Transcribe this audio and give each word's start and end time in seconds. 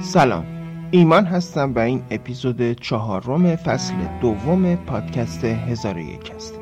سلام. 0.00 0.46
ایمان 0.90 1.24
هستم 1.24 1.74
و 1.74 1.78
این 1.78 2.02
اپیزود 2.10 2.72
چهارم 2.72 3.56
فصل 3.56 3.94
دوم 4.20 4.76
پادکست 4.76 5.44
هزار 5.44 5.98
یک 5.98 6.32
است 6.36 6.54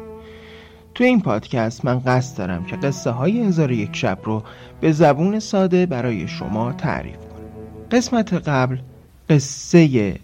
تو 0.94 1.04
این 1.04 1.20
پادکست 1.20 1.84
من 1.84 1.98
قصد 1.98 2.38
دارم 2.38 2.64
که 2.64 2.76
قصه 2.76 3.10
های 3.10 3.40
هزار 3.40 3.72
یک 3.72 3.96
شب 3.96 4.18
رو 4.24 4.42
به 4.80 4.92
زبون 4.92 5.38
ساده 5.38 5.86
برای 5.86 6.28
شما 6.28 6.72
تعریف 6.72 7.16
کنم. 7.16 7.88
قسمت 7.90 8.32
قبل 8.32 8.78
قصه 9.30 10.14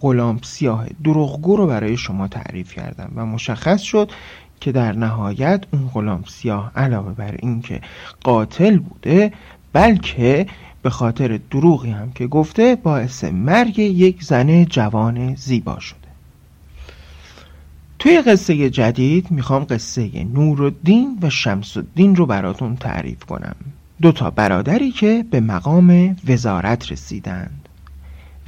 غلام 0.00 0.40
سیاه 0.42 0.86
دروغگو 1.04 1.56
رو 1.56 1.66
برای 1.66 1.96
شما 1.96 2.28
تعریف 2.28 2.74
کردم 2.74 3.12
و 3.16 3.26
مشخص 3.26 3.80
شد 3.80 4.12
که 4.60 4.72
در 4.72 4.92
نهایت 4.92 5.64
اون 5.72 5.90
غلام 5.94 6.24
سیاه 6.26 6.72
علاوه 6.76 7.12
بر 7.12 7.34
اینکه 7.38 7.80
قاتل 8.24 8.78
بوده 8.78 9.32
بلکه 9.72 10.46
به 10.82 10.90
خاطر 10.90 11.40
دروغی 11.50 11.90
هم 11.90 12.12
که 12.12 12.26
گفته 12.26 12.76
باعث 12.76 13.24
مرگ 13.24 13.78
یک 13.78 14.24
زن 14.24 14.64
جوان 14.64 15.34
زیبا 15.34 15.80
شده. 15.80 15.98
توی 17.98 18.22
قصه 18.22 18.70
جدید 18.70 19.30
می‌خوام 19.30 19.64
قصه 19.64 20.24
نورالدین 20.24 21.18
و 21.22 21.30
شمس 21.30 21.76
الدین 21.76 22.16
رو 22.16 22.26
براتون 22.26 22.76
تعریف 22.76 23.24
کنم. 23.24 23.56
دو 24.02 24.12
تا 24.12 24.30
برادری 24.30 24.90
که 24.90 25.24
به 25.30 25.40
مقام 25.40 26.16
وزارت 26.28 26.92
رسیدند. 26.92 27.68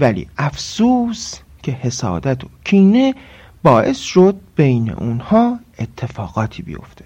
ولی 0.01 0.27
افسوس 0.39 1.39
که 1.63 1.73
حسادت 1.73 2.45
و 2.45 2.49
کینه 2.65 3.15
باعث 3.63 3.99
شد 3.99 4.37
بین 4.57 4.91
اونها 4.91 5.59
اتفاقاتی 5.79 6.63
بیفته. 6.63 7.05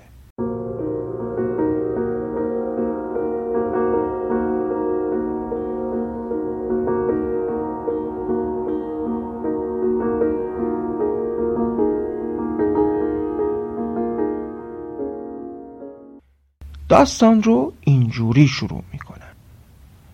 داستان 16.94 17.42
رو 17.42 17.72
اینجوری 17.80 18.48
شروع 18.48 18.82
می‌کنن. 18.92 19.32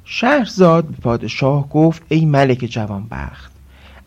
شهرزاد 0.05 0.85
به 0.85 0.97
پادشاه 0.97 1.69
گفت 1.69 2.03
ای 2.09 2.25
ملک 2.25 2.59
جوانبخت 2.59 3.53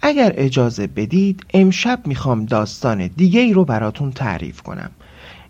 اگر 0.02 0.34
اجازه 0.36 0.88
بدید 0.88 1.46
امشب 1.54 2.08
می‌خوام 2.08 2.46
داستان 2.46 3.08
دیگه 3.08 3.40
ای 3.40 3.54
رو 3.54 3.66
براتون 3.66 4.12
تعریف 4.12 4.62
کنم 4.62 4.92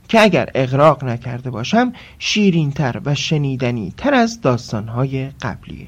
که 0.07 0.21
اگر 0.21 0.49
اغراق 0.55 1.03
نکرده 1.03 1.49
باشم 1.49 1.94
شیرین 2.19 2.71
تر 2.71 3.01
و 3.05 3.16
شنیدنی 3.16 3.94
تر 3.97 4.13
از 4.13 4.41
داستانهای 4.41 5.29
قبلیه. 5.41 5.88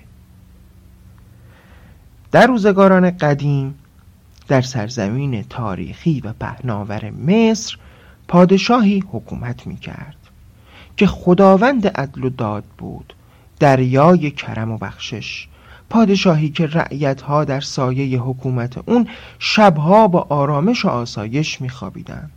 در 2.31 2.47
روزگاران 2.47 3.17
قدیم 3.17 3.75
در 4.47 4.61
سرزمین 4.61 5.43
تاریخی 5.43 6.21
و 6.21 6.33
پهناور 6.33 7.09
مصر 7.09 7.77
پادشاهی 8.27 9.03
حکومت 9.11 9.67
می‌کرد. 9.67 10.24
که 10.97 11.07
خداوند 11.07 11.87
عدل 11.87 12.23
و 12.23 12.29
داد 12.29 12.63
بود. 12.77 13.13
دریای 13.59 14.31
کرم 14.31 14.71
و 14.71 14.77
بخشش. 14.77 15.47
پادشاهی 15.89 16.49
که 16.49 16.67
رعیتها 16.67 17.45
در 17.45 17.61
سایه 17.61 18.19
حکومت 18.19 18.89
اون 18.89 19.07
شبها 19.39 20.07
با 20.07 20.27
آرامش 20.29 20.85
و 20.85 20.89
آسایش 20.89 21.61
میخوابیدند. 21.61 22.31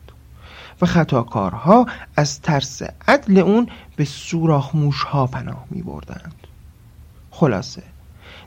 و 0.82 0.86
خطاکارها 0.86 1.86
از 2.16 2.40
ترس 2.40 2.82
عدل 3.08 3.38
اون 3.38 3.68
به 3.96 4.04
سوراخ 4.04 4.74
ها 5.06 5.26
پناه 5.26 5.64
می 5.70 5.82
بردند. 5.82 6.34
خلاصه 7.30 7.82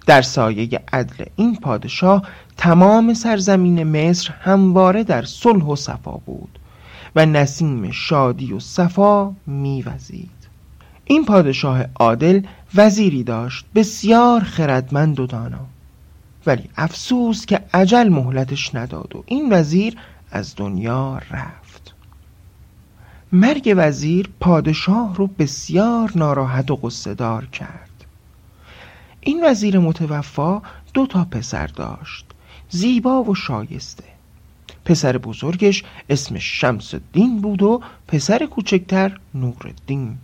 در 0.06 0.22
سایه 0.22 0.80
عدل 0.94 1.26
این 1.36 1.56
پادشاه 1.56 2.28
تمام 2.58 3.14
سرزمین 3.14 3.84
مصر 3.84 4.34
همواره 4.42 5.04
در 5.04 5.24
صلح 5.26 5.64
و 5.64 5.76
صفا 5.76 6.12
بود. 6.12 6.60
و 7.16 7.26
نسیم 7.26 7.92
شادی 7.92 8.54
و 8.54 8.60
صفا 8.60 9.36
میوزید. 9.48 10.42
این 11.06 11.26
پادشاه 11.26 11.86
عادل 11.96 12.42
وزیری 12.76 13.24
داشت 13.24 13.66
بسیار 13.76 14.42
خردمند 14.44 15.20
و 15.20 15.28
دانا. 15.28 15.66
ولی 16.46 16.70
افسوس 16.78 17.46
که 17.46 17.62
عجل 17.74 18.10
مهلتش 18.10 18.76
نداد 18.76 19.16
و 19.16 19.24
این 19.26 19.54
وزیر 19.54 19.98
از 20.32 20.56
دنیا 20.56 21.22
رفت. 21.32 21.94
مرگ 23.32 23.74
وزیر 23.78 24.30
پادشاه 24.40 25.16
رو 25.16 25.28
بسیار 25.28 26.12
ناراحت 26.16 26.72
و 26.72 26.76
قصدار 26.76 27.46
کرد. 27.46 28.06
این 29.22 29.46
وزیر 29.46 29.80
متوفا 29.80 30.62
دو 30.94 31.08
تا 31.08 31.26
پسر 31.26 31.68
داشت 31.68 32.26
زیبا 32.70 33.24
و 33.24 33.36
شایسته. 33.36 34.11
پسر 34.86 35.18
بزرگش 35.18 35.84
اسمش 36.10 36.62
شمس 36.62 36.94
الدین 36.94 37.42
بود 37.42 37.64
و 37.64 37.82
پسر 38.08 38.46
کوچکتر 38.46 39.20
نورالدین 39.36 40.18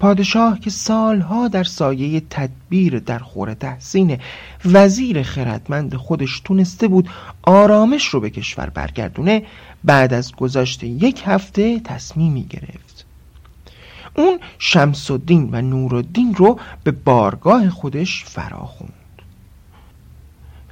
پادشاه 0.00 0.60
که 0.60 0.70
سالها 0.70 1.48
در 1.48 1.64
سایه 1.64 2.22
تدبیر 2.30 2.98
در 2.98 3.18
خور 3.18 3.54
تحسین 3.54 4.18
وزیر 4.64 5.22
خردمند 5.22 5.94
خودش 5.94 6.40
تونسته 6.40 6.88
بود 6.88 7.08
آرامش 7.42 8.06
رو 8.06 8.20
به 8.20 8.30
کشور 8.30 8.70
برگردونه 8.70 9.42
بعد 9.84 10.14
از 10.14 10.32
گذشت 10.32 10.84
یک 10.84 11.22
هفته 11.26 11.80
تصمیمی 11.80 12.44
گرفت. 12.44 13.06
اون 14.16 14.40
شمس 14.58 15.10
الدین 15.10 15.48
و 15.52 15.62
نورالدین 15.62 16.34
رو 16.34 16.58
به 16.84 16.90
بارگاه 16.90 17.70
خودش 17.70 18.24
فراخوند. 18.24 18.99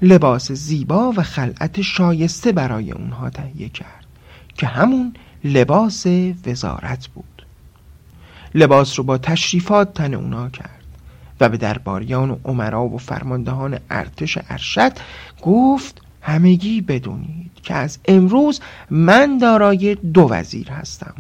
لباس 0.03 0.53
زیبا 0.53 1.13
و 1.17 1.23
خلعت 1.23 1.83
شایسته 1.83 2.53
برای 2.53 2.93
اونها 2.93 3.31
تهیه 3.31 3.69
کرد 3.69 4.07
که 4.55 4.67
همون 4.67 5.15
لباس 5.45 6.07
وزارت 6.47 7.07
بود. 7.07 7.47
لباس 8.55 8.99
رو 8.99 9.05
با 9.05 9.19
تشریفات 9.19 9.95
تن 9.95 10.15
اونا 10.15 10.49
کرد 10.49 10.85
و 11.41 11.49
به 11.49 11.57
درباریان 11.57 12.31
و 12.31 12.37
عمرا 12.45 12.85
و 12.85 12.99
فرماندهان 12.99 13.79
ارتش 13.91 14.39
ارشد 14.51 14.93
گفت 15.43 16.03
همگی 16.23 16.81
بدونید 16.81 17.51
که 17.63 17.75
از 17.75 17.99
امروز 18.05 18.61
من 18.91 19.39
دارای 19.39 19.95
دو 19.95 20.29
وزیر 20.31 20.71
هستم 20.71 21.15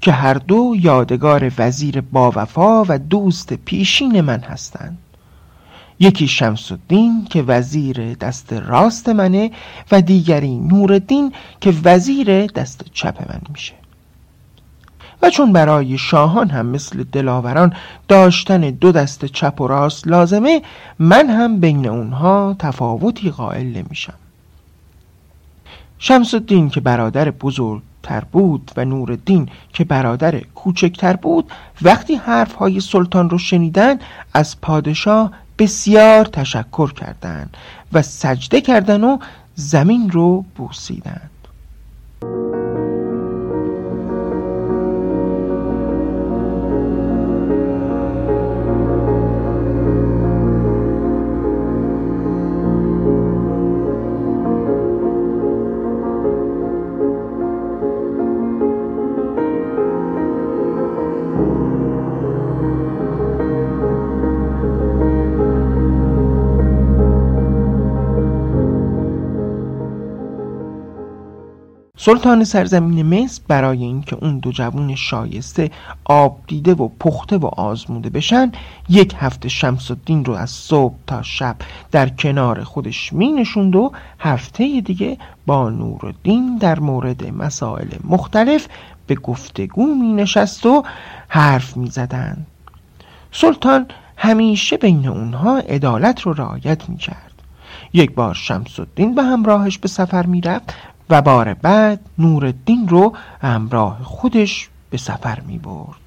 که 0.00 0.12
هر 0.12 0.34
دو 0.34 0.74
یادگار 0.78 1.52
وزیر 1.58 2.00
با 2.00 2.32
وفا 2.36 2.84
و 2.84 2.98
دوست 2.98 3.52
پیشین 3.52 4.20
من 4.20 4.40
هستند. 4.40 4.98
یکی 6.00 6.28
شمس 6.28 6.72
الدین 6.72 7.24
که 7.30 7.42
وزیر 7.42 8.14
دست 8.14 8.52
راست 8.52 9.08
منه 9.08 9.50
و 9.92 10.02
دیگری 10.02 10.58
نورالدین 10.58 11.32
که 11.60 11.74
وزیر 11.84 12.46
دست 12.46 12.84
چپ 12.92 13.32
من 13.32 13.40
میشه. 13.52 13.74
و 15.22 15.30
چون 15.30 15.52
برای 15.52 15.98
شاهان 15.98 16.50
هم 16.50 16.66
مثل 16.66 17.04
دلاوران 17.04 17.72
داشتن 18.08 18.60
دو 18.60 18.92
دست 18.92 19.24
چپ 19.24 19.60
و 19.60 19.66
راست 19.66 20.08
لازمه 20.08 20.62
من 20.98 21.30
هم 21.30 21.60
بین 21.60 21.88
اونها 21.88 22.56
تفاوتی 22.58 23.30
قائل 23.30 23.66
نمیشم. 23.66 24.14
شمس 25.98 26.34
الدین 26.34 26.70
که 26.70 26.80
برادر 26.80 27.30
بزرگتر 27.30 28.24
بود 28.32 28.70
و 28.76 28.84
نورالدین 28.84 29.48
که 29.72 29.84
برادر 29.84 30.40
کوچکتر 30.54 31.16
بود 31.16 31.50
وقتی 31.82 32.14
حرفهای 32.14 32.80
سلطان 32.80 33.30
رو 33.30 33.38
شنیدن 33.38 33.98
از 34.34 34.60
پادشاه 34.60 35.32
بسیار 35.60 36.24
تشکر 36.24 36.92
کردند 36.92 37.56
و 37.92 38.02
سجده 38.02 38.60
کردن 38.60 39.04
و 39.04 39.18
زمین 39.54 40.10
رو 40.10 40.44
بوسیدند. 40.56 41.30
سلطان 72.02 72.44
سرزمین 72.44 73.02
مصر 73.02 73.42
برای 73.48 73.84
اینکه 73.84 74.16
اون 74.16 74.38
دو 74.38 74.52
جوون 74.52 74.94
شایسته 74.94 75.70
آب 76.04 76.38
دیده 76.46 76.74
و 76.74 76.88
پخته 77.00 77.38
و 77.38 77.46
آزموده 77.46 78.10
بشن 78.10 78.52
یک 78.88 79.14
هفته 79.18 79.48
شمس 79.48 79.90
الدین 79.90 80.24
رو 80.24 80.34
از 80.34 80.50
صبح 80.50 80.94
تا 81.06 81.22
شب 81.22 81.56
در 81.90 82.08
کنار 82.08 82.64
خودش 82.64 83.12
می 83.12 83.32
نشوند 83.32 83.76
و 83.76 83.92
هفته 84.18 84.80
دیگه 84.80 85.18
با 85.46 85.70
نورالدین 85.70 86.56
در 86.56 86.80
مورد 86.80 87.32
مسائل 87.34 87.88
مختلف 88.04 88.68
به 89.06 89.14
گفتگو 89.14 89.94
می 89.94 90.12
نشست 90.12 90.66
و 90.66 90.82
حرف 91.28 91.76
می 91.76 91.90
زدن. 91.90 92.46
سلطان 93.32 93.86
همیشه 94.16 94.76
بین 94.76 95.08
اونها 95.08 95.58
عدالت 95.58 96.20
رو 96.20 96.32
رعایت 96.32 96.88
می 96.88 96.96
کرد 96.96 97.32
یک 97.92 98.14
بار 98.14 98.34
شمس 98.34 98.80
الدین 98.80 99.14
به 99.14 99.22
همراهش 99.22 99.78
به 99.78 99.88
سفر 99.88 100.26
می 100.26 100.40
رفت 100.40 100.74
و 101.10 101.22
بار 101.22 101.54
بعد 101.54 102.00
نورالدین 102.18 102.88
رو 102.88 103.16
همراه 103.42 103.98
خودش 104.02 104.68
به 104.90 104.98
سفر 104.98 105.40
می 105.40 105.58
برد. 105.58 106.00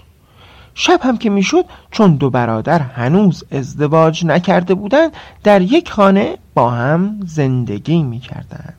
شب 0.75 0.99
هم 1.03 1.17
که 1.17 1.29
می‌شد 1.29 1.65
چون 1.91 2.15
دو 2.15 2.29
برادر 2.29 2.79
هنوز 2.79 3.43
ازدواج 3.51 4.25
نکرده 4.25 4.73
بودند 4.73 5.11
در 5.43 5.61
یک 5.61 5.91
خانه 5.91 6.37
با 6.53 6.69
هم 6.69 7.19
زندگی 7.25 8.03
می‌کردند 8.03 8.73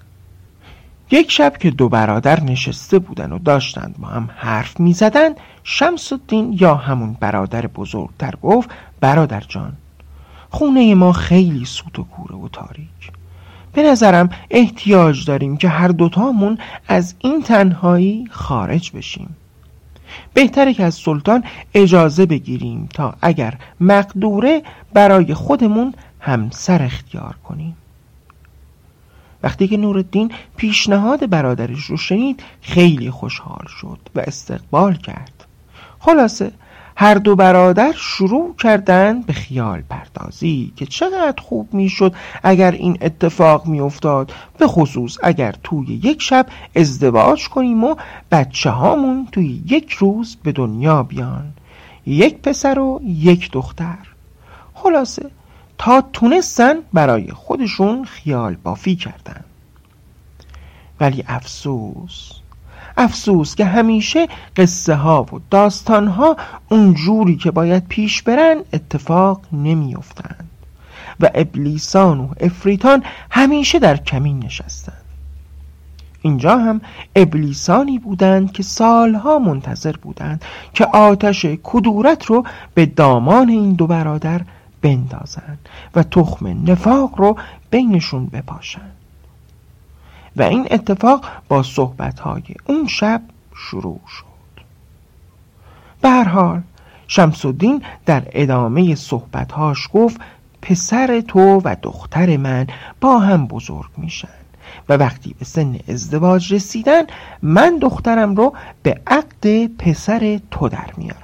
یک 1.11 1.31
شب 1.31 1.57
که 1.57 1.71
دو 1.71 1.89
برادر 1.89 2.41
نشسته 2.41 2.99
بودن 2.99 3.33
و 3.33 3.39
داشتند 3.39 3.95
با 3.99 4.09
هم 4.09 4.31
حرف 4.37 4.81
می‌زدند 4.81 5.37
شمس 5.65 6.13
الدین 6.13 6.57
یا 6.61 6.75
همون 6.75 7.17
برادر 7.21 7.67
بزرگتر 7.67 8.35
گفت 8.43 8.71
برادر 9.01 9.41
جان 9.49 9.73
خونه 10.51 10.95
ما 10.95 11.13
خیلی 11.13 11.65
سوت 11.65 11.99
و 11.99 12.05
کوره 12.05 12.37
و 12.37 12.49
تاریک. 12.49 13.13
به 13.75 13.83
نظرم 13.83 14.29
احتیاج 14.51 15.25
داریم 15.25 15.57
که 15.57 15.69
هر 15.69 15.89
دوتامون 15.89 16.59
از 16.89 17.15
این 17.19 17.43
تنهایی 17.43 18.29
خارج 18.31 18.91
بشیم. 18.91 19.37
بهتره 20.35 20.75
که 20.75 20.85
از 20.85 20.95
سلطان 20.95 21.45
اجازه 21.75 22.27
بگیریم 22.27 22.89
تا 22.95 23.15
اگر 23.23 23.55
مقدوره 23.81 24.63
برای 24.93 25.35
خودمون 25.35 25.95
همسر 26.21 26.83
اختیار 26.83 27.37
کنیم. 27.45 27.77
وقتی 29.43 29.69
که 29.69 29.77
نورالدین 29.77 30.33
پیشنهاد 30.57 31.31
برادرش 31.31 31.85
رو 31.85 31.97
شنید 31.97 32.43
خیلی 32.61 33.11
خوشحال 33.11 33.67
شد 33.81 33.99
و 34.15 34.21
استقبال 34.21 34.95
کرد. 34.95 35.45
خلاصه 35.99 36.53
هر 36.97 37.15
دو 37.15 37.37
برادر 37.37 37.93
شروع 37.97 38.55
کردند 38.57 39.27
به 39.27 39.33
خیال 39.33 39.81
پردازی 39.81 40.73
که 40.77 40.87
چقدر 40.87 41.43
خوب 41.43 41.75
می‌شد 41.75 42.15
اگر 42.43 42.71
این 42.71 42.99
اتفاق 43.01 43.67
میافتاد. 43.67 44.33
به 44.59 44.67
خصوص 44.67 45.19
اگر 45.23 45.55
توی 45.63 45.87
یک 45.87 46.23
شب 46.23 46.47
ازدواج 46.77 47.49
کنیم 47.49 47.85
و 47.85 47.97
بچه 48.33 48.71
هامون 48.71 49.29
توی 49.33 49.63
یک 49.67 49.93
روز 49.93 50.37
به 50.43 50.53
دنیا 50.53 51.03
بیان. 51.03 51.53
یک 52.07 52.39
پسر 52.39 52.79
و 52.79 53.01
یک 53.05 53.51
دختر. 53.53 53.99
خلاصه 54.75 55.31
تا 55.79 56.01
تونستن 56.13 56.75
برای 56.93 57.31
خودشون 57.31 58.05
خیال 58.05 58.55
بافی 58.55 58.97
کردن. 58.97 59.45
ولی 61.01 61.25
افسوس 61.29 62.31
افسوس 62.97 63.55
که 63.55 63.65
همیشه 63.65 64.29
قصه 64.57 64.95
ها 64.95 65.23
و 65.23 65.41
داستان 65.51 66.09
ها 66.09 66.37
اون 66.69 66.95
جوری 66.95 67.37
که 67.37 67.51
باید 67.51 67.89
پیش 67.89 68.23
برن 68.23 68.57
اتفاق 68.73 69.41
نمیافتند. 69.53 70.51
و 71.21 71.31
ابلیسان 71.35 72.21
و 72.21 72.29
افریتان 72.41 73.03
همیشه 73.31 73.79
در 73.79 73.97
کمین 73.97 74.45
نشستند. 74.45 75.05
اینجا 76.23 76.59
هم 76.59 76.81
ابلیسانی 77.17 77.99
بودند 77.99 78.53
که 78.53 78.63
سالها 78.63 79.39
منتظر 79.39 79.93
بودند 79.93 80.45
که 80.75 80.87
آتش 80.87 81.47
کدورت 81.63 82.25
رو 82.25 82.45
به 82.75 82.87
دامان 82.87 83.49
این 83.49 83.73
دو 83.73 83.87
برادر 83.87 84.41
بندازند 84.83 85.69
و 85.95 86.03
تخم 86.03 86.71
نفاق 86.71 87.11
رو 87.17 87.37
بینشون 87.71 88.27
بپاشند. 88.27 88.94
و 90.37 90.43
این 90.43 90.69
اتفاق 90.71 91.25
با 91.49 91.63
صحبتهای 91.63 92.43
اون 92.67 92.87
شب 92.87 93.23
شروع 93.57 94.01
شد. 94.09 94.63
به 96.01 96.09
هر 96.09 96.29
حال 96.29 96.63
شمس 97.09 97.45
الدین 97.45 97.83
در 98.07 98.23
ادامه 98.33 98.95
صحبتهاش 98.95 99.89
گفت 99.93 100.21
پسر 100.63 101.21
تو 101.21 101.61
و 101.65 101.77
دختر 101.83 102.37
من 102.37 102.67
با 103.01 103.19
هم 103.19 103.47
بزرگ 103.47 103.91
میشن 103.97 104.29
و 104.89 104.93
وقتی 104.97 105.35
به 105.39 105.45
سن 105.45 105.79
ازدواج 105.89 106.55
رسیدن 106.55 107.03
من 107.43 107.79
دخترم 107.79 108.35
رو 108.35 108.55
به 108.83 109.01
عقد 109.07 109.67
پسر 109.67 110.41
تو 110.51 110.69
در 110.69 110.91
میارم. 110.97 111.19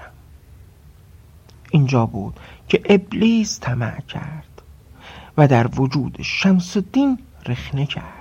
اینجا 1.70 2.06
بود 2.06 2.40
که 2.68 2.82
ابلیس 2.84 3.60
طمع 3.60 4.00
کرد 4.00 4.62
و 5.38 5.48
در 5.48 5.80
وجود 5.80 6.18
شمس 6.22 6.76
الدین 6.76 7.18
رخنه 7.46 7.86
کرد. 7.86 8.19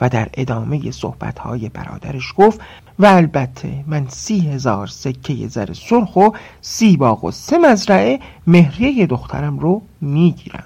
و 0.00 0.08
در 0.08 0.28
ادامه 0.34 0.90
صحبتهای 0.90 1.68
برادرش 1.68 2.34
گفت 2.36 2.60
و 2.98 3.06
البته 3.06 3.84
من 3.86 4.06
سی 4.08 4.40
هزار 4.40 4.86
سکه 4.86 5.48
زر 5.48 5.72
سرخ 5.72 6.16
و 6.16 6.28
سی 6.60 6.96
باغ 6.96 7.24
و 7.24 7.30
سه 7.30 7.58
مزرعه 7.58 8.20
مهریه 8.46 9.06
دخترم 9.06 9.58
رو 9.58 9.82
می‌گیرم. 10.00 10.64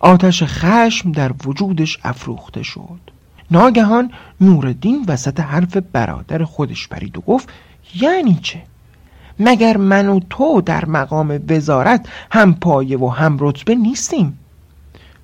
آتش 0.00 0.42
خشم 0.42 1.12
در 1.12 1.32
وجودش 1.46 1.98
افروخته 2.04 2.62
شد. 2.62 3.00
ناگهان 3.50 4.10
نوردین 4.40 5.04
وسط 5.08 5.40
حرف 5.40 5.76
برادر 5.76 6.44
خودش 6.44 6.88
پرید 6.88 7.18
و 7.18 7.20
گفت 7.20 7.48
یعنی 7.94 8.38
چه؟ 8.42 8.62
مگر 9.38 9.76
من 9.76 10.08
و 10.08 10.20
تو 10.30 10.60
در 10.60 10.84
مقام 10.84 11.40
وزارت 11.48 12.08
هم 12.30 12.54
پایه 12.54 12.98
و 12.98 13.08
هم 13.08 13.36
رتبه 13.40 13.74
نیستیم؟ 13.74 14.38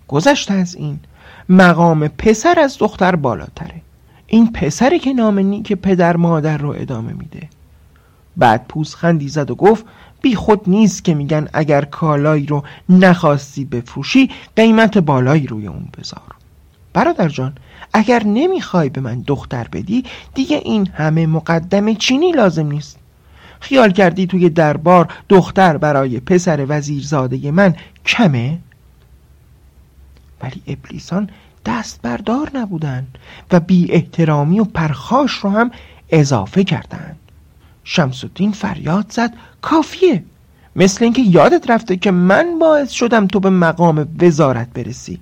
گذشته 0.08 0.54
از 0.54 0.74
این. 0.74 1.00
مقام 1.48 2.08
پسر 2.08 2.60
از 2.60 2.78
دختر 2.78 3.16
بالاتره. 3.16 3.82
این 4.26 4.52
پسری 4.52 4.98
که 4.98 5.12
نام 5.12 5.38
نیک 5.38 5.72
پدر 5.72 6.16
مادر 6.16 6.56
رو 6.58 6.75
ادامه 6.78 7.12
میده. 7.12 7.48
بعد 8.37 8.64
پوزخندی 8.69 9.28
زد 9.28 9.50
و 9.50 9.54
گفت 9.54 9.84
بی 10.22 10.34
خود 10.34 10.60
نیست 10.66 11.04
که 11.04 11.14
میگن 11.14 11.48
اگر 11.52 11.84
کالایی 11.84 12.46
رو 12.46 12.62
نخواستی 12.88 13.64
بفروشی 13.64 14.31
قیمت 14.56 14.98
بالایی 14.98 15.46
روی 15.46 15.66
اون 15.66 15.88
بذار. 15.98 16.22
برادر 16.93 17.28
جان 17.28 17.52
اگر 17.92 18.22
نمی‌خوای 18.25 18.88
به 18.88 19.00
من 19.00 19.20
دختر 19.26 19.66
بدی 19.72 20.04
دیگه 20.34 20.56
این 20.64 20.88
همه 20.94 21.26
مقدم 21.26 21.94
چینی 21.94 22.32
لازم 22.32 22.66
نیست. 22.66 22.99
خیال 23.60 23.90
کردی 23.90 24.26
توی 24.26 24.49
دربار 24.49 25.08
دختر 25.28 25.76
برای 25.76 26.20
پسر 26.20 26.66
وزیرزاده 26.69 27.50
من 27.50 27.75
کمه؟ 28.06 28.58
ولی 30.46 30.62
ابلیسان 30.66 31.31
دست 31.66 32.02
بردار 32.02 32.50
نبودند 32.54 33.19
و 33.52 33.60
بی 33.60 33.93
احترامی 33.93 34.60
و 34.60 34.64
پرخاش 34.64 35.32
رو 35.32 35.50
هم 35.50 35.70
اضافه 36.10 36.64
کردند 36.64 37.19
شمس 37.84 38.25
الدین 38.25 38.52
فریاد 38.52 39.06
زد 39.10 39.34
کافیه 39.62 40.25
مثل 40.76 41.04
اینکه 41.04 41.22
یادت 41.22 41.70
رفته 41.70 41.96
که 41.96 42.10
من 42.10 42.58
باعث 42.58 42.90
شدم 42.90 43.26
تو 43.26 43.40
به 43.40 43.50
مقام 43.50 44.08
وزارت 44.20 44.69
برسی 44.72 45.19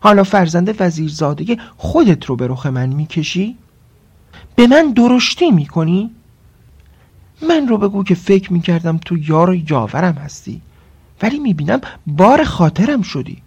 حالا 0.00 0.24
فرزند 0.24 0.76
وزیرزاده 0.80 1.56
خودت 1.76 2.24
رو 2.24 2.36
به 2.36 2.46
رخ 2.46 2.66
من 2.66 2.88
می‌کشی؟ 2.88 3.56
به 4.56 4.66
من 4.66 4.92
درشتی 4.92 5.50
می‌کنی؟ 5.50 6.10
من 7.48 7.68
رو 7.68 7.78
بگو 7.78 8.04
که 8.04 8.14
فکر 8.14 8.52
می‌کردم 8.52 8.98
تو 8.98 9.16
یار 9.18 9.50
و 9.50 9.54
یاورم 9.70 10.14
هستی 10.14 10.60
ولی 11.22 11.38
می‌بینم 11.38 11.80
بار 12.06 12.44
خاطرم 12.44 13.02
شدی 13.02 13.42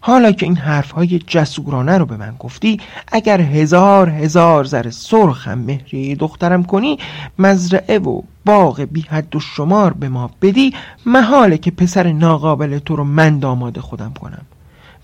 حالا 0.00 0.32
که 0.32 0.46
این 0.46 0.56
حرفهای 0.56 1.18
جسورانه 1.18 1.98
رو 1.98 2.06
به 2.06 2.16
من 2.16 2.36
گفتی 2.38 2.80
اگر 3.12 3.40
هزار 3.40 4.10
هزار 4.10 4.64
زر 4.64 4.90
سرخ 4.90 5.48
هم 5.48 5.58
مهریه 5.58 6.14
دخترم 6.14 6.64
کنی 6.64 6.98
مزرعه 7.38 7.98
و 7.98 8.22
باغ 8.44 8.80
بی 8.80 9.00
حد 9.00 9.36
و 9.36 9.40
شمار 9.40 9.92
به 9.92 10.08
ما 10.08 10.30
بدی 10.42 10.74
محاله 11.06 11.58
که 11.58 11.70
پسر 11.70 12.12
ناقابل 12.12 12.78
تو 12.78 12.96
رو 12.96 13.04
من 13.04 13.38
داماد 13.38 13.78
خودم 13.78 14.12
کنم 14.20 14.42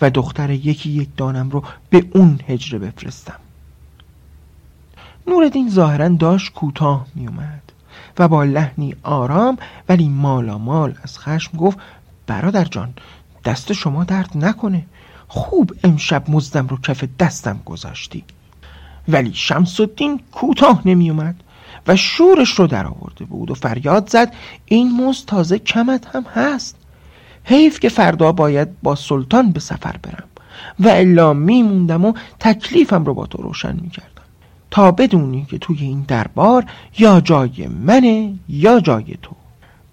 و 0.00 0.10
دختر 0.10 0.50
یکی 0.50 0.90
یک 0.90 1.08
دانم 1.16 1.50
رو 1.50 1.62
به 1.90 2.04
اون 2.14 2.40
هجره 2.48 2.78
بفرستم. 2.78 3.40
نوردین 5.26 5.70
ظاهرا 5.70 6.08
داشت 6.08 6.52
کوتاه 6.52 7.06
می 7.14 7.26
اومد 7.26 7.72
و 8.18 8.28
با 8.28 8.44
لحنی 8.44 8.94
آرام 9.02 9.58
ولی 9.88 10.08
مالا 10.08 10.58
مال 10.58 10.94
از 11.02 11.18
خشم 11.18 11.58
گفت 11.58 11.78
برادر 12.26 12.64
جان 12.64 12.94
دست 13.44 13.72
شما 13.72 14.04
درد 14.04 14.30
نکنه. 14.34 14.86
خوب 15.28 15.72
امشب 15.84 16.30
مزدم 16.30 16.66
رو 16.66 16.76
کف 16.76 17.04
دستم 17.18 17.60
گذاشتی. 17.64 18.24
ولی 19.08 19.34
شمس 19.34 19.80
الدین 19.80 20.20
کوتاه 20.32 20.82
نمی 20.84 21.10
اومد 21.10 21.36
و 21.86 21.96
شورش 21.96 22.50
رو 22.50 22.66
در 22.66 22.86
آورده 22.86 23.24
بود 23.24 23.50
و 23.50 23.54
فریاد 23.54 24.10
زد 24.10 24.32
این 24.64 24.96
مزد 25.00 25.26
تازه 25.26 25.58
کمت 25.58 26.16
هم 26.16 26.22
هست. 26.34 26.76
حیف 27.44 27.80
که 27.80 27.88
فردا 27.88 28.32
باید 28.32 28.80
با 28.82 28.94
سلطان 28.94 29.52
به 29.52 29.60
سفر 29.60 29.96
برم 30.02 30.28
و 30.80 30.88
الا 30.88 31.32
میموندم 31.32 32.04
و 32.04 32.12
تکلیفم 32.40 33.04
رو 33.04 33.14
با 33.14 33.26
تو 33.26 33.42
روشن 33.42 33.76
می‌کردم. 33.82 34.10
تا 34.70 34.90
بدونی 34.90 35.46
که 35.50 35.58
توی 35.58 35.78
این 35.78 36.04
دربار 36.08 36.64
یا 36.98 37.20
جای 37.20 37.66
منه 37.66 38.34
یا 38.48 38.80
جای 38.80 39.16
تو. 39.22 39.36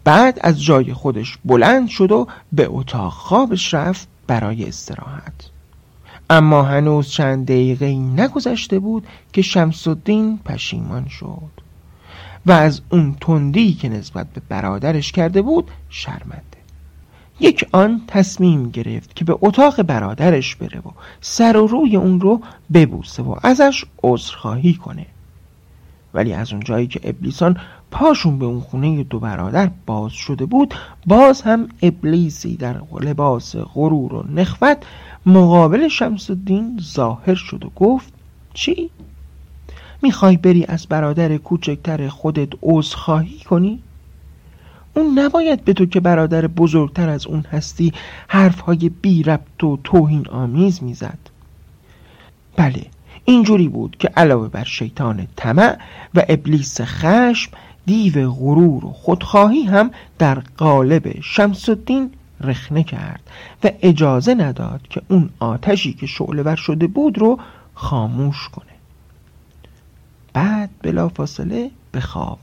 بعد 0.03 0.39
از 0.41 0.63
جای 0.63 0.93
خودش 0.93 1.38
بلند 1.46 1.88
شد 1.88 2.12
و 2.12 2.27
به 2.51 2.67
اتاق 2.70 3.13
خوابش 3.13 3.74
رفت 3.74 4.08
برای 4.27 4.65
استراحت. 4.65 5.50
اما 6.29 6.63
هنوز 6.63 7.08
چند 7.08 7.46
دقیقه 7.46 7.96
نگذشته 7.96 8.79
بود 8.79 9.08
که 9.34 9.41
شمس 9.41 9.88
الدین 9.88 10.39
پشیمان 10.46 11.08
شد 11.08 11.51
و 12.46 12.51
از 12.51 12.81
اون 12.89 13.15
تندی 13.22 13.74
که 13.74 13.89
نسبت 13.89 14.27
به 14.34 14.41
برادرش 14.50 15.12
کرده 15.12 15.41
بود 15.41 15.72
شرمنده. 15.89 16.43
یک 17.39 17.65
آن 17.72 18.01
تصمیم 18.08 18.70
گرفت 18.70 19.15
که 19.15 19.25
به 19.25 19.38
اتاق 19.41 19.81
برادرش 19.81 20.55
بره 20.55 20.79
و 20.79 20.91
سر 21.22 21.58
و 21.58 21.67
روی 21.67 21.96
اون 21.96 22.22
رو 22.22 22.41
ببوسه 22.74 23.24
و 23.24 23.36
ازش 23.43 23.86
عذرخواهی 24.03 24.74
کنه. 24.74 25.05
ولی 26.13 26.34
از 26.34 26.53
اون 26.53 26.63
جایی 26.63 26.88
که 26.88 27.00
ابلیسان 27.03 27.58
پاشون 27.91 28.39
به 28.39 28.45
اون 28.45 28.60
خونه 28.60 29.03
دو 29.03 29.19
برادر 29.19 29.71
باز 29.86 30.12
شده 30.12 30.45
بود 30.45 30.74
باز 31.07 31.41
هم 31.41 31.69
ابلیسی 31.81 32.57
در 32.57 32.81
لباس 33.01 33.55
غرور 33.55 34.13
و 34.13 34.25
نخوت 34.36 34.77
مقابل 35.25 35.88
شمس 35.88 36.29
الدین 36.29 36.79
ظاهر 36.81 37.36
شد 37.36 37.65
و 37.65 37.69
گفت 37.75 38.13
چی؟ 38.53 38.89
می‌خوای 40.01 40.38
بری 40.38 40.65
از 40.65 40.88
برادر 40.88 41.38
کوچکتر 41.38 42.07
خودت 42.07 42.50
عذرخواهی 42.62 43.39
کنی؟ 43.39 43.83
اون 44.95 45.19
نباید 45.19 45.65
به 45.65 45.74
تو 45.74 45.86
که 45.86 46.00
برادر 46.00 46.48
بزرگتر 46.48 47.10
از 47.10 47.27
اون 47.27 47.41
هستی 47.51 47.93
حرفهای 48.27 48.89
بی 48.89 49.24
ربط 49.24 49.63
و 49.63 49.79
توهین 49.83 50.27
آمیز 50.27 50.83
می‌زد 50.83 51.19
بله 52.55 52.86
اینجوری 53.25 53.67
بود 53.67 53.95
که 54.00 54.07
علاوه 54.07 54.48
بر 54.48 54.63
شیطان 54.63 55.27
طمع 55.36 55.77
و 56.15 56.25
ابلیس 56.29 56.81
خشم 56.81 57.51
دیو 57.86 58.32
غرور 58.32 58.86
و 58.86 58.92
خودخواهی 58.92 59.64
هم 59.64 59.92
در 60.20 60.40
قالب 60.58 61.22
شمس 61.22 61.70
الدین 61.70 62.12
رخنه 62.42 62.84
کرد 62.84 63.22
و 63.64 63.72
اجازه 63.82 64.34
نداد 64.34 64.82
که 64.90 65.02
اون 65.08 65.30
آتشی 65.40 65.94
که 65.94 66.06
شعله 66.06 66.44
ور 66.44 66.56
شده 66.56 66.88
بود 66.88 67.18
رو 67.18 67.40
خاموش 67.74 68.50
کنه. 68.50 68.66
بعد 70.34 70.70
بلافاصله 70.82 71.72
به 71.92 72.00
خواب 72.00 72.40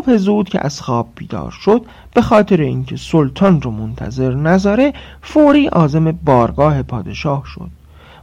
صبح 0.00 0.16
زود 0.16 0.48
که 0.48 0.66
از 0.66 0.80
خواب 0.80 1.08
بیدار 1.16 1.50
شد 1.50 1.82
به 2.14 2.22
خاطر 2.22 2.60
اینکه 2.60 2.96
سلطان 2.96 3.62
رو 3.62 3.70
منتظر 3.70 4.34
نذاره 4.34 4.92
فوری 5.22 5.68
آزم 5.68 6.12
بارگاه 6.12 6.82
پادشاه 6.82 7.42
شد 7.46 7.70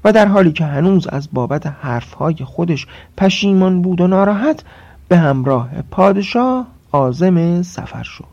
و 0.04 0.12
در 0.12 0.28
حالی 0.28 0.52
که 0.52 0.66
هنوز 0.66 1.08
از 1.08 1.30
بابت 1.34 1.68
حرفهای 1.68 2.36
خودش 2.36 2.88
پشیمان 3.18 3.82
بود 3.82 4.02
و 4.02 4.08
ناراحت 4.08 4.64
به 5.08 5.18
همراه 5.18 5.70
پادشاه 5.92 6.68
آزم 6.92 7.62
سفر 7.62 8.04
شد. 8.04 8.26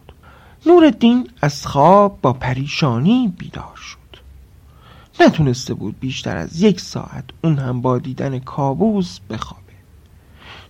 نورالدین 0.67 1.29
از 1.43 1.67
خواب 1.67 2.19
با 2.23 2.33
پریشانی 2.33 3.35
بیدار 3.39 3.77
شد. 3.77 3.99
نتونسته 5.21 5.75
بود 5.75 6.01
بیشتر 6.01 6.37
از 6.37 6.63
یک 6.63 6.81
ساعت 6.81 7.25
اون 7.45 7.59
هم 7.59 7.81
با 7.81 7.99
دیدن 7.99 8.39
کابوس 8.39 9.19
بخوابه. 9.31 9.65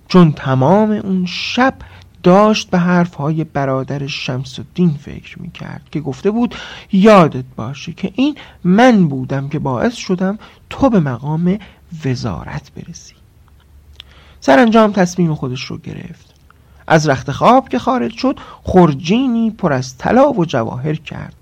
چون 0.08 0.32
تمام 0.32 0.90
اون 0.90 1.26
شب 1.26 1.74
داشت 2.24 2.70
به 2.70 2.78
حرفهای 2.78 3.44
برادر 3.44 4.06
شمس 4.06 4.58
الدین 4.58 4.90
فکر 4.90 5.42
می‌کرد 5.42 5.82
که 5.92 6.00
گفته 6.00 6.30
بود 6.30 6.54
یادت 6.92 7.44
باشه 7.56 7.92
که 7.92 8.12
این 8.14 8.36
من 8.64 9.08
بودم 9.08 9.48
که 9.48 9.58
باعث 9.58 9.94
شدم 9.94 10.38
تو 10.70 10.90
به 10.90 11.00
مقام 11.00 11.58
وزارت 12.04 12.70
برسی. 12.76 13.14
سرانجام 14.40 14.92
تصمیم 14.92 15.34
خودش 15.34 15.64
رو 15.64 15.78
گرفت. 15.78 16.34
از 16.86 17.08
رخت 17.08 17.32
خواب 17.32 17.68
که 17.68 17.78
خارج 17.78 18.12
شد 18.12 18.38
خرجینی 18.62 19.50
پر 19.50 19.72
از 19.72 19.98
طلا 19.98 20.32
و 20.32 20.44
جواهر 20.44 20.94
کرد 20.94 21.34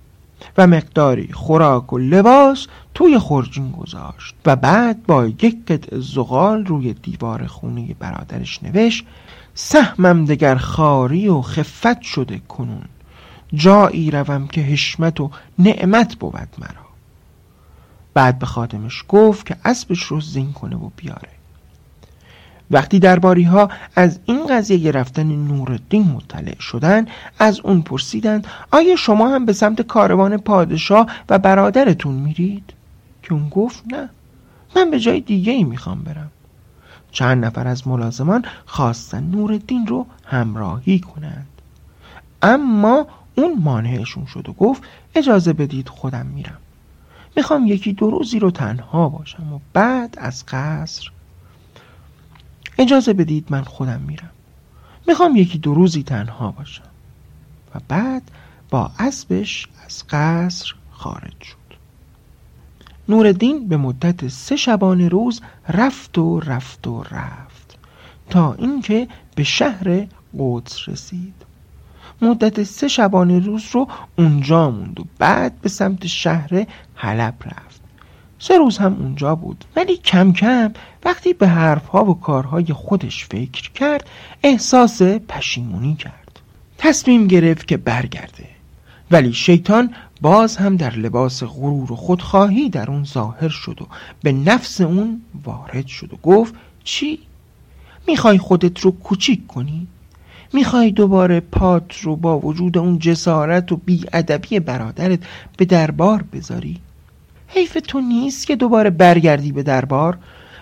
و 0.58 0.66
مقداری 0.66 1.32
خوراک 1.32 1.92
و 1.92 1.98
لباس 1.98 2.66
توی 2.94 3.18
خرجین 3.18 3.70
گذاشت 3.70 4.34
و 4.46 4.56
بعد 4.56 5.06
با 5.06 5.26
یک 5.26 5.56
قطع 5.66 5.98
زغال 5.98 6.66
روی 6.66 6.92
دیوار 6.92 7.46
خونه 7.46 7.94
برادرش 7.98 8.62
نوشت 8.62 9.04
سهمم 9.54 10.24
دگر 10.24 10.56
خاری 10.56 11.28
و 11.28 11.42
خفت 11.42 12.02
شده 12.02 12.38
کنون. 12.38 12.84
جایی 13.54 14.10
روم 14.10 14.46
که 14.46 14.60
حشمت 14.60 15.20
و 15.20 15.30
نعمت 15.58 16.14
بود 16.14 16.48
مرا. 16.58 16.86
بعد 18.14 18.38
به 18.38 18.46
خادمش 18.46 19.04
گفت 19.08 19.46
که 19.46 19.56
اسبش 19.64 20.02
رو 20.02 20.20
زین 20.20 20.52
کنه 20.52 20.76
و 20.76 20.90
بیاره. 20.96 21.28
وقتی 22.70 22.98
درباری 22.98 23.42
ها 23.42 23.68
از 23.96 24.20
این 24.24 24.46
قضیه 24.46 24.90
رفتن 24.90 25.26
نورالدین 25.26 26.02
مطلع 26.02 26.60
شدن 26.60 27.06
از 27.38 27.60
اون 27.60 27.82
پرسیدند 27.82 28.46
آیا 28.70 28.96
شما 28.96 29.28
هم 29.28 29.46
به 29.46 29.52
سمت 29.52 29.82
کاروان 29.82 30.36
پادشاه 30.36 31.06
و 31.28 31.38
برادرتون 31.38 32.14
میرید؟ 32.14 32.72
که 33.22 33.32
اون 33.32 33.48
گفت 33.48 33.82
نه. 33.86 34.08
من 34.76 34.90
به 34.90 35.00
جای 35.00 35.20
دیگه 35.20 35.52
ای 35.52 35.64
می‌خوام 35.64 36.02
برم. 36.02 36.30
چند 37.12 37.44
نفر 37.44 37.68
از 37.68 37.88
ملازمان 37.88 38.44
خواستن 38.66 39.24
نورالدین 39.24 39.86
رو 39.86 40.06
همراهی 40.24 41.00
کنند. 41.00 41.48
اما 42.42 43.06
اون 43.34 43.58
مانعشون 43.58 44.26
شد 44.26 44.48
و 44.48 44.52
گفت 44.52 44.82
اجازه 45.14 45.52
بدید 45.52 45.88
خودم 45.88 46.26
میرم. 46.26 46.58
می‌خوام 47.36 47.66
یکی 47.66 47.92
دو 47.92 48.10
روزی 48.10 48.38
رو 48.38 48.50
تنها 48.50 49.08
باشم 49.08 49.52
و 49.52 49.60
بعد 49.72 50.14
از 50.18 50.44
قصر. 50.46 51.10
اجازه 52.78 53.12
بدید 53.12 53.46
من 53.50 53.62
خودم 53.62 54.00
میرم. 54.00 54.30
می‌خوام 55.06 55.36
یکی 55.36 55.58
دو 55.58 55.74
روزی 55.74 56.02
تنها 56.02 56.50
باشم. 56.50 56.82
و 57.74 57.80
بعد 57.88 58.30
با 58.70 58.90
اسبش 58.98 59.68
از 59.86 60.04
قصر 60.10 60.74
خارج 60.90 61.42
شد. 61.42 61.61
نوردین 63.08 63.68
به 63.68 63.76
مدت 63.76 64.28
سه 64.28 64.56
شبانه 64.56 65.08
روز 65.08 65.40
رفت 65.68 66.18
و 66.18 66.40
رفت 66.40 66.86
و 66.86 67.02
رفت 67.02 67.78
تا 68.30 68.54
اینکه 68.54 69.08
به 69.34 69.44
شهر 69.44 70.06
قدس 70.38 70.88
رسید. 70.88 71.34
مدت 72.22 72.62
سه 72.62 72.88
شبانه 72.88 73.38
روز 73.38 73.64
رو 73.72 73.88
اونجا 74.18 74.70
موند 74.70 75.00
و 75.00 75.04
بعد 75.18 75.60
به 75.60 75.68
سمت 75.68 76.06
شهر 76.06 76.66
حلب 76.94 77.34
رفت. 77.44 77.80
سه 78.38 78.58
روز 78.58 78.78
هم 78.78 78.96
اونجا 79.00 79.34
بود. 79.34 79.64
ولی 79.76 79.96
کم 79.96 80.32
کم 80.32 80.72
وقتی 81.04 81.32
به 81.32 81.48
حرفها 81.48 82.04
و 82.04 82.20
کارهای 82.20 82.64
خودش 82.64 83.24
فکر 83.24 83.70
کرد 83.70 84.08
احساس 84.42 85.02
پشیمونی 85.02 85.94
کرد. 85.94 86.40
تصمیم 86.78 87.26
گرفت 87.26 87.68
که 87.68 87.76
برگرده. 87.76 88.48
ولی 89.10 89.32
شیطان 89.32 89.94
باز 90.22 90.56
هم 90.56 90.76
در 90.76 90.94
لباس 90.94 91.42
غرور 91.42 91.92
و 91.92 91.96
خودخواهی 91.96 92.70
در 92.70 92.90
اون 92.90 93.04
ظاهر 93.04 93.48
شد 93.48 93.82
و 93.82 93.86
به 94.22 94.32
نفس 94.32 94.80
اون 94.80 95.20
وارد 95.44 95.86
شد 95.86 96.12
و 96.12 96.16
گفت 96.16 96.54
چی؟ 96.84 97.18
می‌خوای 98.08 98.38
خودت 98.38 98.80
رو 98.80 98.90
کوچیک 98.90 99.46
کنی؟ 99.46 99.86
می‌خوای 100.52 100.90
دوباره 100.90 101.40
پات 101.40 102.00
رو 102.00 102.16
با 102.16 102.38
وجود 102.38 102.78
اون 102.78 102.98
جسارت 102.98 103.72
و 103.72 103.76
بیادبی 103.76 104.60
برادرت 104.60 105.18
به 105.56 105.64
دربار 105.64 106.24
بذاری؟ 106.32 106.78
حیف 107.48 107.78
تو 107.88 108.00
نیست 108.00 108.46
که 108.46 108.56
دوباره 108.56 108.90
برگردی 108.90 109.52
به 109.52 109.62
دربار 109.62 110.18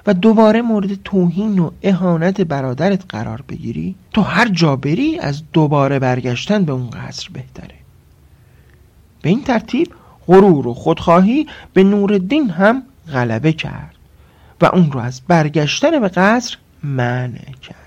و 0.07 0.15
دوباره 0.15 0.63
مورد 0.63 1.03
توهین 1.05 1.59
و 1.59 1.71
اهانت 1.83 2.41
برادرت 2.41 3.05
قرار 3.09 3.43
بگیری؟ 3.49 3.95
تو 4.13 4.23
هر 4.23 4.49
جا 4.49 4.77
بری 4.77 5.19
از 5.19 5.43
دوباره 5.53 5.99
برگشتن 5.99 6.65
به 6.65 6.73
اون 6.73 6.91
قصر 6.91 7.29
بهتره 7.33 7.80
به 9.23 9.31
این 9.31 9.45
ترتیب 9.45 9.93
غرور 10.27 10.67
و 10.67 10.75
خودخواهی 10.75 11.47
به 11.73 11.85
نورالدین 11.85 12.51
هم 12.51 12.83
غلبه 13.13 13.53
کرد 13.53 13.95
و 14.61 14.67
اون 14.67 14.93
رو 14.93 15.01
از 15.01 15.21
برگشتن 15.29 16.01
به 16.01 16.09
قصر 16.09 16.57
منع 16.83 17.53
کرد. 17.63 17.80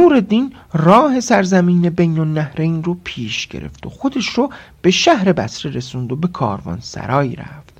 نورالدین 0.00 0.52
راه 0.72 1.20
سرزمین 1.20 1.90
بین 1.90 2.18
النهرین 2.18 2.84
رو 2.84 2.96
پیش 3.04 3.46
گرفت 3.46 3.86
و 3.86 3.90
خودش 3.90 4.28
رو 4.28 4.50
به 4.82 4.90
شهر 4.90 5.32
بصره 5.32 5.72
رسوند 5.72 6.12
و 6.12 6.16
به 6.16 6.28
کاروان 6.28 6.78
سرایی 6.80 7.36
رفت. 7.36 7.70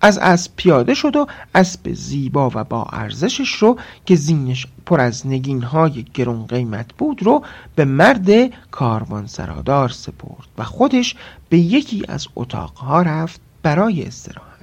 از 0.00 0.18
اسب 0.18 0.52
پیاده 0.56 0.94
شد 0.94 1.16
و 1.16 1.26
اسب 1.54 1.92
زیبا 1.92 2.50
و 2.54 2.64
با 2.64 2.86
ارزشش 2.92 3.54
رو 3.54 3.78
که 4.06 4.14
زینش 4.14 4.66
پر 4.86 5.00
از 5.00 5.26
نگین 5.26 5.62
های 5.62 6.04
گرون 6.14 6.46
قیمت 6.46 6.94
بود 6.98 7.22
رو 7.22 7.44
به 7.74 7.84
مرد 7.84 8.30
کاروان 8.70 9.26
سرادار 9.26 9.88
سپرد 9.88 10.48
و 10.58 10.64
خودش 10.64 11.14
به 11.48 11.58
یکی 11.58 12.02
از 12.08 12.26
اتاقها 12.36 13.02
رفت 13.02 13.40
برای 13.62 14.04
استراحت. 14.04 14.55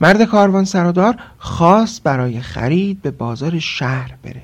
مرد 0.00 0.22
کاروان 0.22 0.64
سرادار 0.64 1.16
خواست 1.38 2.02
برای 2.02 2.40
خرید 2.40 3.02
به 3.02 3.10
بازار 3.10 3.58
شهر 3.58 4.14
بره. 4.22 4.42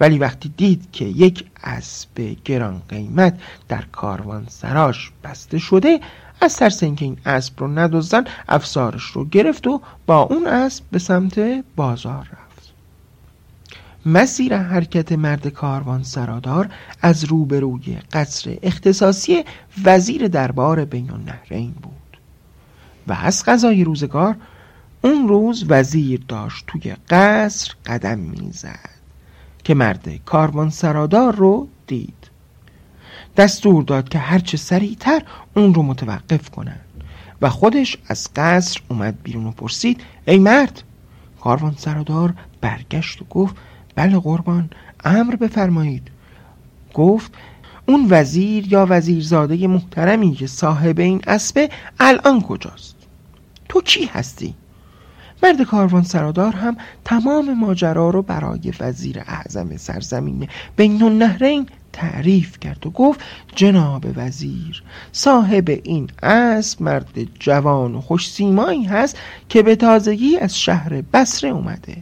ولی 0.00 0.18
وقتی 0.18 0.52
دید 0.56 0.88
که 0.92 1.04
یک 1.04 1.44
اسب 1.64 2.36
گران 2.44 2.82
قیمت 2.88 3.40
در 3.68 3.82
کاروان 3.92 4.46
سراش 4.48 5.12
بسته 5.24 5.58
شده 5.58 6.00
از 6.40 6.56
ترس 6.56 6.82
اینکه 6.82 7.04
این 7.04 7.16
اسب 7.26 7.60
رو 7.60 7.78
ندزدن 7.78 8.24
افسارش 8.48 9.02
رو 9.02 9.24
گرفت 9.24 9.66
و 9.66 9.80
با 10.06 10.18
اون 10.22 10.46
اسب 10.46 10.84
به 10.90 10.98
سمت 10.98 11.64
بازار 11.76 12.20
رفت. 12.20 12.72
مسیر 14.06 14.56
حرکت 14.56 15.12
مرد 15.12 15.48
کاروان 15.48 16.02
سرادار 16.02 16.68
از 17.02 17.24
روبروی 17.24 17.98
قصر 18.12 18.56
اختصاصی 18.62 19.44
وزیر 19.84 20.28
دربار 20.28 20.84
بین 20.84 21.10
النهرین 21.10 21.70
بود. 21.70 21.92
و 23.06 23.12
از 23.12 23.44
غذای 23.44 23.84
روزگار 23.84 24.36
اون 25.02 25.28
روز 25.28 25.64
وزیر 25.68 26.24
داشت 26.28 26.64
توی 26.66 26.96
قصر 27.10 27.72
قدم 27.86 28.18
می‌زد 28.18 28.90
که 29.64 29.74
مرد 29.74 30.24
کاروان 30.24 30.70
سرادار 30.70 31.34
رو 31.34 31.68
دید. 31.86 32.30
دستور 33.36 33.82
داد 33.82 34.08
که 34.08 34.18
هرچه 34.18 34.56
سریعتر 34.56 35.22
اون 35.54 35.74
رو 35.74 35.82
متوقف 35.82 36.50
کنن. 36.50 36.80
و 37.42 37.48
خودش 37.48 37.98
از 38.08 38.28
قصر 38.36 38.80
اومد 38.88 39.22
بیرون 39.22 39.46
و 39.46 39.50
پرسید 39.50 40.00
ای 40.26 40.38
مرد؟ 40.38 40.82
کاروان 41.40 41.74
سرادار 41.78 42.34
برگشت 42.60 43.22
و 43.22 43.24
گفت 43.24 43.56
بله 43.94 44.18
قربان 44.18 44.70
امر 45.04 45.36
بفرمایید. 45.36 46.08
گفت 46.94 47.32
اون 47.86 48.06
وزیر 48.10 48.72
یا 48.72 48.86
وزیرزاده 48.90 49.66
محترمی 49.66 50.34
که 50.34 50.46
صاحب 50.46 50.98
این 50.98 51.22
اسبه 51.26 51.70
الان 52.00 52.42
کجاست؟ 52.42 52.96
تو 53.68 53.80
کی 53.80 54.04
هستی؟ 54.04 54.54
مرد 55.42 55.62
کاروان 55.62 56.02
سرادار 56.02 56.52
هم 56.52 56.76
تمام 57.04 57.58
ماجرا 57.58 58.10
رو 58.10 58.22
برای 58.22 58.72
وزیر 58.80 59.22
اعظم 59.26 59.76
سرزمین 59.76 60.48
بین 60.76 61.02
النهرین 61.02 61.66
تعریف 61.92 62.58
کرد 62.58 62.86
و 62.86 62.90
گفت 62.90 63.20
جناب 63.54 64.04
وزیر 64.16 64.82
صاحب 65.12 65.80
این 65.84 66.10
اسب 66.22 66.82
مرد 66.82 67.38
جوان 67.38 67.94
و 67.94 68.00
خوش 68.00 68.30
سیمایی 68.30 68.84
هست 68.84 69.18
که 69.48 69.62
به 69.62 69.76
تازگی 69.76 70.36
از 70.36 70.58
شهر 70.58 71.02
بسره 71.12 71.50
اومده. 71.50 71.96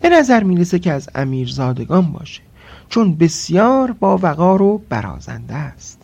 به 0.00 0.08
نظر 0.08 0.42
می‌رسه 0.42 0.78
که 0.78 0.92
از 0.92 1.08
امیرزادگان 1.14 2.12
باشه 2.12 2.42
چون 2.88 3.14
بسیار 3.14 3.92
با 3.92 4.18
وقار 4.18 4.62
و 4.62 4.82
برازنده 4.88 5.54
است. 5.54 6.02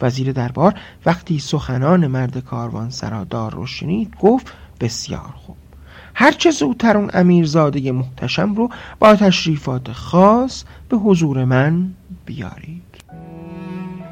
وزیر 0.00 0.32
دربار 0.32 0.74
وقتی 1.06 1.38
سخنان 1.38 2.06
مرد 2.06 2.38
کاروان 2.38 2.90
سرادار 2.90 3.54
رو 3.54 3.66
شنید 3.66 4.14
گفت 4.20 4.52
بسیار 4.82 5.34
خوب. 5.36 5.56
هرچه 6.14 6.50
زودتر 6.50 6.96
اون 6.96 7.10
امیرزاده 7.14 7.92
محتشم 7.92 8.54
رو 8.54 8.68
با 8.98 9.16
تشریفات 9.16 9.92
خاص 9.92 10.64
به 10.88 10.96
حضور 10.96 11.44
من 11.44 11.90
بیارید. 12.26 12.82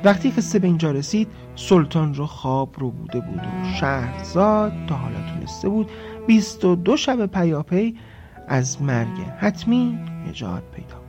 وقتی 0.04 0.30
قصه 0.30 0.58
به 0.58 0.66
اینجا 0.66 0.90
رسید 0.90 1.28
سلطان 1.56 2.14
رو 2.14 2.26
خواب 2.26 2.74
رو 2.78 2.90
بوده 2.90 3.20
بود 3.20 3.40
و 3.40 3.74
شهرزاد 3.80 4.72
تا 4.88 4.94
حالا 4.94 5.16
تونسته 5.34 5.68
بود 5.68 5.90
بیست 6.26 6.64
و 6.64 6.76
دو 6.76 6.96
شب 6.96 7.26
پیاپی 7.26 7.96
از 8.48 8.82
مرگ 8.82 9.20
حتمی 9.38 9.98
نجات 10.28 10.62
پیدا 10.74 10.99